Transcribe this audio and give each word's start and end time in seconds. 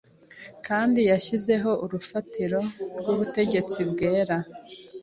Kandi 0.67 0.99
yashyizeho 1.11 1.71
urufatiro 1.85 2.59
rw'ubutegetsi 2.99 3.79
bwera 3.91 4.37